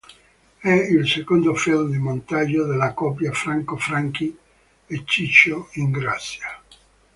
È 0.57 0.67
il 0.71 1.07
secondo 1.07 1.53
film 1.53 1.91
di 1.91 1.99
montaggio 1.99 2.65
della 2.65 2.91
coppia 2.95 3.31
Franco 3.33 3.77
Franchi 3.77 4.35
e 4.87 5.03
Ciccio 5.05 5.69
Ingrassia. 5.73 6.59